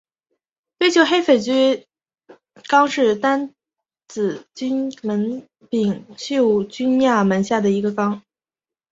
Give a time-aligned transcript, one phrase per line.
[0.79, 1.85] 微球黑粉菌
[2.67, 3.53] 纲是担
[4.07, 8.19] 子菌门柄锈菌亚门下的一个纲。